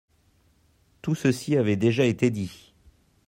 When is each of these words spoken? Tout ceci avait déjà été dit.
Tout 1.03 1.13
ceci 1.13 1.55
avait 1.57 1.75
déjà 1.75 2.05
été 2.05 2.31
dit. 2.31 2.73